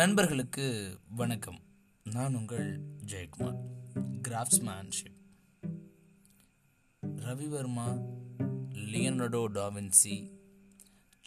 [0.00, 1.58] நண்பர்களுக்கு வணக்கம்.
[2.04, 3.58] நான் உங்கள் Jayakumar.
[4.28, 5.16] Craftsmanship
[7.06, 8.04] Ravi Varma
[8.72, 10.30] Leonardo da Vinci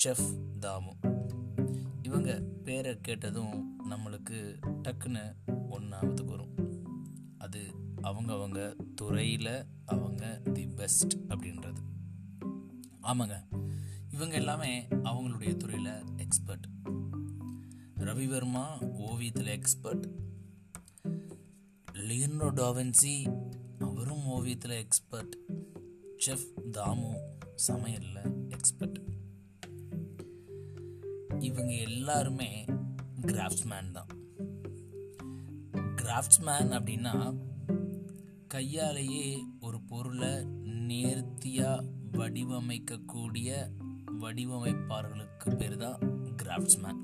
[0.04, 0.94] chef Damu.
[2.04, 6.56] இவங்க பேரை கேட்டதும் நம்மளுக்கு டக்குன்னு ஒன்றாவதுக்கு வரும்.
[7.38, 7.66] அது
[8.02, 11.78] அவங்க அவங்க துறையில் அவங்க தி பெஸ்ட் அப்படின்றது.
[13.04, 13.44] ஆமாங்க.
[14.12, 16.73] இவங்க எல்லாமே அவங்களுடைய துறையில் எக்ஸ்பர்ட்
[18.06, 20.08] ரவிவர்மா ஓவியத்தில் எக்ஸ்பர்ட்
[21.94, 23.26] லியனோ டாவென்சி
[23.80, 25.38] அவரும் ஓவியத்தில் எக்ஸ்பர்ட்
[26.26, 27.14] செஃப் தாமு
[27.68, 29.02] சமையலில் எக்ஸ்பர்ட்
[31.40, 32.66] இவங்க எல்லாருமே
[33.22, 34.08] கிராஃப்ட்ஸ்மேன் தான்.
[35.76, 37.38] கிராஃப்ட்ஸ்மேன் அப்படின்னா
[38.48, 43.70] கையாலேயே ஒரு பொருளை நேர்த்தியாக வடிவமைக்கக்கூடிய
[44.20, 46.00] வடிவமைப்பாளர்களுக்கு பேர் தான்
[46.44, 47.02] கிராஃப்ட்ஸ்மேன்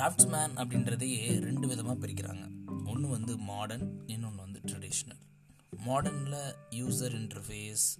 [0.00, 2.50] கிராஃப்ட்ஸ்மேன் அப்படின்றதையே ரெண்டு விதமாக பிரிக்கிறாங்க.
[2.86, 5.20] ஒன்று வந்து மாடர்ன் இன்னொன்று வந்து ட்ரெடிஷ்னல்
[5.86, 7.98] மாடர்னில் யூசர் இன்டர்ஃபேஸ்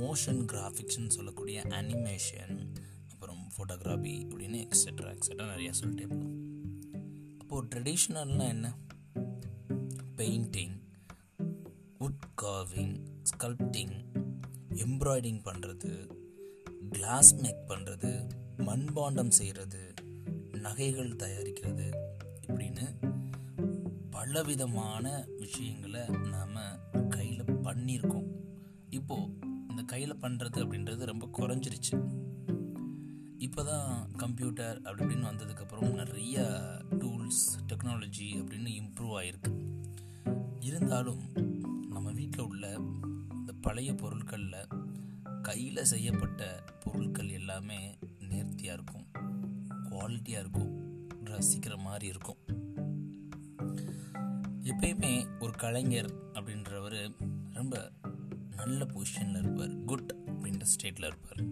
[0.00, 2.72] motion கிராஃபிக்ஸ்னு சொல்லக்கூடிய அனிமேஷன்
[3.08, 6.38] அப்புறம் ஃபோட்டோகிராஃபி அப்படின்னு எக்ஸெட்ரா எக்ஸெட்ரா நிறையா சொல்லிட்டே போகலாம்
[7.38, 8.76] அப்போது ட்ரெடிஷ்னல்னால் என்ன?
[10.16, 10.76] Painting
[12.00, 12.96] wood carving
[13.38, 14.11] sculpting
[14.74, 16.08] embroidering பண்ணுறது
[16.90, 19.94] கிளாஸ் மேக் பண்ணுறது மண்பாண்டம் செய்கிறது
[20.52, 21.92] நகைகள் தயாரிக்கிறது
[22.46, 22.86] இப்படின்னு
[24.10, 28.28] பலவிதமான விஷயங்களை நாம் கையில் பண்ணியிருக்கோம்.
[28.88, 29.30] இப்போது
[29.68, 32.10] இந்த கையில் பண்ணுறது அப்படின்றது ரொம்ப குறைஞ்சிருச்சு.
[33.38, 36.44] இப்போ தான் கம்ப்யூட்டர் அப்படி இப்படின்னு வந்ததுக்கப்புறம் நிறைய
[36.90, 39.52] டூல்ஸ் டெக்னாலஜி அப்படின்னு இம்ப்ரூவ் ஆகிருக்கு
[40.60, 41.32] இருந்தாலும்
[41.88, 42.78] நம்ம வீட்டில் உள்ள
[43.62, 44.68] பழைய பொருட்களில்
[45.42, 49.06] கையில் செய்யப்பட்ட பொருட்கள் எல்லாமே நேர்த்தியாக இருக்கும்
[49.90, 50.72] குவாலிட்டியாக இருக்கும்
[51.24, 52.40] ரசிக்கிற மாதிரி இருக்கும்.
[54.64, 57.14] எப்பயுமே ஒரு கலைஞர் அப்படின்றவர்
[57.52, 57.90] ரொம்ப
[58.56, 61.42] நல்ல பொசிஷனில் இருப்பார் குட் அப்படின்ற ஸ்டேட்டில் இருப்பார்.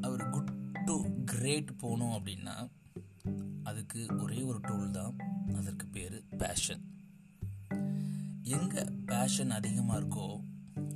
[0.00, 0.52] அவர் குட்
[0.84, 2.70] டு கிரேட் போகணும் அப்படின்னா
[3.62, 5.16] அதுக்கு ஒரே ஒரு டூல் தான்
[5.54, 6.84] அதற்கு பேர் பேஷன்
[8.42, 10.28] எங்கே பேஷன் அதிகமாக இருக்கோ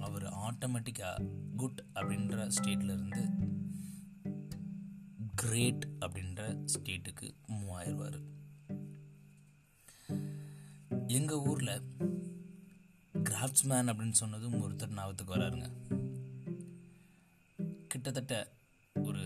[0.07, 1.27] அவர் ஆட்டோமேட்டிக்காக
[1.57, 3.23] குட் அப்படின்ற ஸ்டேட்லேருந்து
[5.43, 6.43] கிரேட் அப்படின்ற
[6.75, 8.19] ஸ்டேட்டுக்கு மூவ் ஆயிடுவார்
[11.19, 11.75] எங்கள் ஊரில்
[13.29, 15.69] கிராஃப்ட்ஸ்மேன் அப்படின்னு சொன்னதும் ஒருத்தர் ஞாபகத்துக்கு வராருங்க.
[17.89, 18.35] கிட்டத்தட்ட
[18.95, 19.25] ஒரு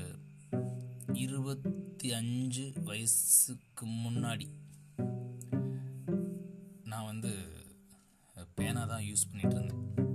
[1.24, 4.48] இருபத்தி அஞ்சு வயசுக்கு முன்னாடி
[6.92, 7.32] நான் வந்து
[8.54, 10.05] பேனா தான் யூஸ் பண்ணிட்டு இருந்தேன்.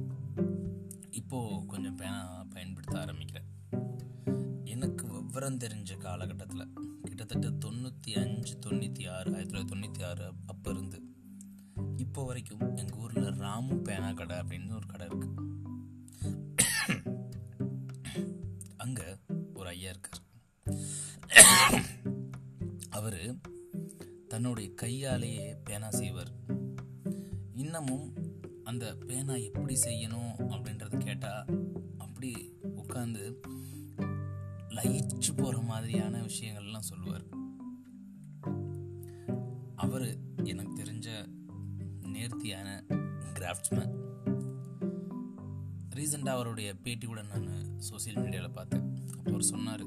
[1.31, 2.21] இப்போது கொஞ்சம் பேனா
[2.53, 3.45] பயன்படுத்த ஆரம்பிக்கிறேன்.
[4.63, 10.99] எனக்கு விவரம் தெரிஞ்ச காலகட்டத்தில் கிட்டத்தட்ட தொண்ணூற்றி அஞ்சு தொண்ணூற்றி ஆறு ஆயிரத்தி தொள்ளாயிரத்தி தொண்ணூற்றி ஆறு அப்போ இருந்து
[11.97, 15.37] இப்போ வரைக்கும் எங்கள் ஊரில் ராமு பேனா கடை அப்படின்னு ஒரு கடை இருக்குது
[18.85, 19.07] அங்கே
[19.53, 20.23] ஒரு ஐயா இருக்கார்.
[22.89, 23.21] அவர்
[24.27, 26.33] தன்னுடைய கையாலேயே பேனா செய்வார்.
[27.63, 28.07] இன்னமும்
[28.63, 30.33] அந்த பேனா எப்படி செய்யணும்
[30.91, 31.45] அப்படின்றது கேட்டால்
[31.97, 32.29] அப்படி
[32.81, 33.23] உட்காந்து
[34.77, 37.25] லயிச்சு போகிற மாதிரியான விஷயங்கள்லாம் சொல்லுவார்.
[39.83, 40.07] அவர்
[40.51, 41.07] எனக்கு தெரிஞ்ச
[42.15, 42.67] நேர்த்தியான
[43.37, 43.93] கிராஃப்ட்ஸ்மேன்
[45.95, 47.49] ரீசெண்டாக அவருடைய பேட்டி கூட நான்
[47.89, 48.85] சோசியல் மீடியாவில் பார்த்தேன்.
[49.17, 49.85] அப்போ அவர் சொன்னார்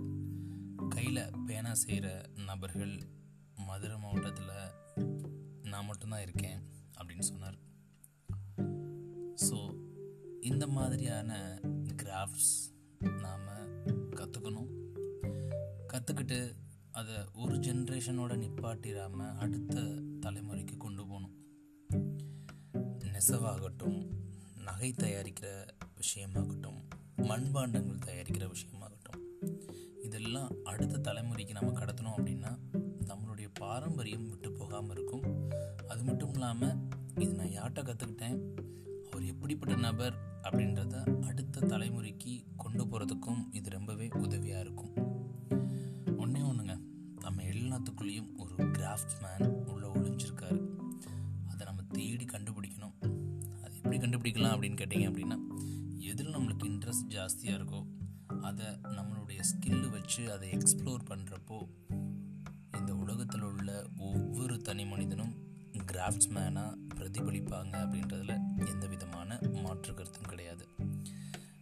[0.89, 2.07] கையில் பேனா செய்கிற
[2.51, 2.95] நபர்கள்
[3.69, 4.57] மதுரை மாவட்டத்தில்
[5.71, 6.61] நான் மட்டும்தான் இருக்கேன்
[6.99, 7.59] அப்படின்னு சொன்னார்.
[9.47, 9.57] ஸோ
[10.49, 11.61] இந்த மாதிரியான
[12.03, 12.55] கிராஃப்ட்ஸ்
[13.23, 13.47] நாம்
[14.19, 14.71] கற்றுக்கணும்
[15.93, 16.39] கற்றுக்கிட்டு
[16.91, 19.85] அதை ஒரு ஜென்ரேஷனோட நிப்பாட்டிடாமல் அடுத்த
[20.27, 21.35] தலைமுறைக்கு கொண்டு போகணும்.
[23.15, 23.99] நெசவாகட்டும்
[24.69, 25.49] நகை தயாரிக்கிற
[26.01, 26.81] விஷயமாகட்டும்
[27.31, 29.23] மண்பாண்டங்கள் தயாரிக்கிற விஷயமாகட்டும்
[30.03, 32.53] இதெல்லாம் அடுத்த தலைமுறைக்கு நம்ம கடத்தணும் அப்படின்னா
[33.11, 35.27] நம்மளுடைய பாரம்பரியம் விட்டு போகாமல் இருக்கும்.
[35.89, 36.77] அது மட்டும் இல்லாமல்
[37.19, 38.39] இது நான் யார்கிட்ட கற்றுக்கிட்டேன்
[39.11, 40.33] அவர் எப்படிப்பட்ட நபர்?
[40.45, 44.93] அப்படின்றத அடுத்த தலைமுறைக்கு கொண்டு போகிறதுக்கும் இது ரொம்பவே உதவியாக இருக்கும்.
[46.17, 46.81] ஒன்றே ஒன்றுங்க
[47.21, 50.61] நம்ம எல்லாத்துக்குள்ளேயும் ஒரு கிராஃப்ட்ஸ்மேன் உள்ளே ஒழிஞ்சிருக்காரு
[51.47, 52.97] அதை நம்ம தேடி கண்டுபிடிக்கணும்.
[53.63, 55.39] அது எப்படி கண்டுபிடிக்கலாம் அப்படின்னு கேட்டிங்க அப்படின்னா
[55.99, 57.87] எதில் நம்மளுக்கு இன்ட்ரெஸ்ட் ஜாஸ்தியாக இருக்கோ
[58.41, 61.59] அதை நம்மளுடைய ஸ்கில்லு வச்சு அதை எக்ஸ்ப்ளோர் பண்ணுறப்போ
[62.79, 65.44] இந்த உலகத்தில் உள்ள ஒவ்வொரு தனி மனிதனும்
[65.95, 70.69] கிராஃப்ட்ஸ்மேனாக பிரதிபலிப்பாங்க அப்படின்றதில் எந்த விதமான மாற்று மாற்று கருத்தும் கிடையாது.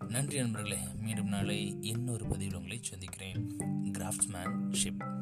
[0.08, 3.56] நன்றி நண்பர்களே மீண்டும் நாளை இன்னொரு பதிவில் உங்களை சந்திக்கிறேன்.
[3.92, 5.21] Craftsmen ship